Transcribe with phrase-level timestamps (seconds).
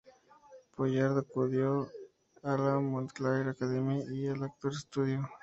[0.75, 1.87] Pollard acudió
[2.41, 5.29] a la Montclair Academy y al Actor's Studio.